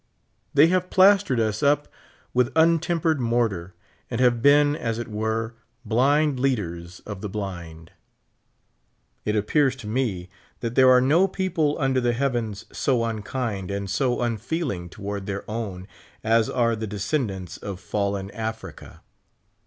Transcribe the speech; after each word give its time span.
They 0.55 0.65
have 0.65 0.89
plastered 0.89 1.39
us 1.39 1.61
up 1.61 1.87
with 2.33 2.51
un 2.55 2.79
tempered 2.79 3.19
mortar, 3.21 3.75
and 4.09 4.19
have 4.19 4.41
been, 4.41 4.75
as 4.75 4.97
it 4.97 5.07
were, 5.07 5.53
blind 5.85 6.39
leaders 6.39 7.01
of 7.01 7.21
the 7.21 7.29
blind. 7.29 7.91
It 9.25 9.35
appears 9.35 9.75
to 9.75 9.85
me 9.85 10.31
tliat 10.59 10.73
there 10.73 10.89
are 10.89 11.01
no 11.01 11.27
people 11.27 11.77
under 11.79 12.01
the 12.01 12.13
heavens 12.13 12.65
so 12.73 13.05
unkind 13.05 13.69
and 13.69 13.87
so 13.87 14.21
unfeeling 14.23 14.89
toward 14.89 15.27
their 15.27 15.43
own 15.47 15.87
as 16.23 16.49
are 16.49 16.75
the 16.75 16.87
descendants 16.87 17.57
of 17.57 17.79
fallen 17.79 18.31
Africa. 18.31 19.01